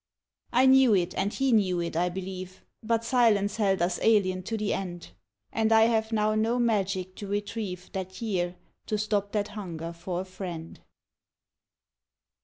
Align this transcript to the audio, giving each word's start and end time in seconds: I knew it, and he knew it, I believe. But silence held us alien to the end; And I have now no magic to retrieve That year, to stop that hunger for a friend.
I 0.51 0.65
knew 0.65 0.95
it, 0.95 1.13
and 1.13 1.31
he 1.31 1.51
knew 1.51 1.79
it, 1.79 1.95
I 1.95 2.09
believe. 2.09 2.65
But 2.81 3.05
silence 3.05 3.57
held 3.57 3.83
us 3.83 3.99
alien 4.01 4.41
to 4.45 4.57
the 4.57 4.73
end; 4.73 5.11
And 5.53 5.71
I 5.71 5.81
have 5.83 6.11
now 6.11 6.33
no 6.33 6.57
magic 6.57 7.13
to 7.17 7.27
retrieve 7.27 7.91
That 7.91 8.19
year, 8.19 8.55
to 8.87 8.97
stop 8.97 9.31
that 9.33 9.49
hunger 9.49 9.93
for 9.93 10.21
a 10.21 10.25
friend. 10.25 10.79